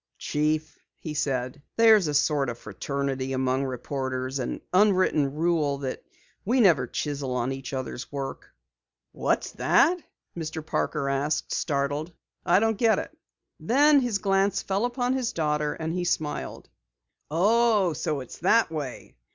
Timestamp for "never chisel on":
6.59-7.51